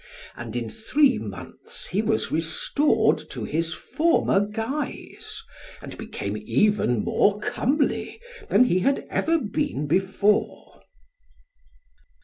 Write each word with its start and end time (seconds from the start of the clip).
And 0.35 0.55
in 0.55 0.67
three 0.67 1.19
months 1.19 1.85
he 1.85 2.01
was 2.01 2.31
restored 2.31 3.19
to 3.29 3.43
his 3.43 3.71
former 3.75 4.39
guise, 4.47 5.43
and 5.79 5.95
became 5.95 6.35
even 6.37 7.03
more 7.03 7.39
comely, 7.39 8.19
than 8.49 8.63
he 8.63 8.79
had 8.79 9.05
ever 9.11 9.37
been 9.37 9.85
before. 9.87 10.81